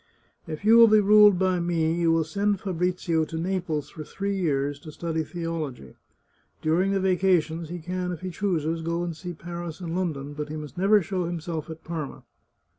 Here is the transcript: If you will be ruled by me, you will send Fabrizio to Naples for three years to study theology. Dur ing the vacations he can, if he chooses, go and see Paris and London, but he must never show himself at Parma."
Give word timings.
If 0.47 0.65
you 0.65 0.77
will 0.77 0.87
be 0.87 0.99
ruled 0.99 1.37
by 1.37 1.59
me, 1.59 1.93
you 1.93 2.11
will 2.11 2.23
send 2.23 2.59
Fabrizio 2.59 3.23
to 3.25 3.37
Naples 3.37 3.91
for 3.91 4.03
three 4.03 4.35
years 4.35 4.79
to 4.79 4.91
study 4.91 5.23
theology. 5.23 5.93
Dur 6.63 6.81
ing 6.81 6.91
the 6.93 6.99
vacations 6.99 7.69
he 7.69 7.77
can, 7.77 8.11
if 8.11 8.21
he 8.21 8.31
chooses, 8.31 8.81
go 8.81 9.03
and 9.03 9.15
see 9.15 9.33
Paris 9.33 9.79
and 9.79 9.95
London, 9.95 10.33
but 10.33 10.49
he 10.49 10.55
must 10.57 10.75
never 10.75 11.03
show 11.03 11.25
himself 11.25 11.69
at 11.69 11.83
Parma." 11.83 12.23